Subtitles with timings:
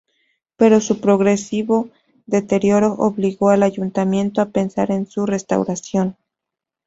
[0.57, 1.89] Pero su progresivo
[2.25, 6.17] deterioro obligó al Ayuntamiento a pensar en su restauración.